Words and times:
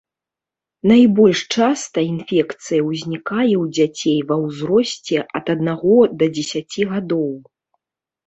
Найбольш 0.91 1.39
часта 1.55 1.99
інфекцыя 2.13 2.81
ўзнікае 2.91 3.53
ў 3.57 3.65
дзяцей 3.79 4.17
ва 4.31 4.35
ўзросце 4.45 5.17
ад 5.41 5.45
аднаго 5.55 5.99
да 6.23 6.31
дзесяці 6.39 6.81
гадоў. 6.95 7.29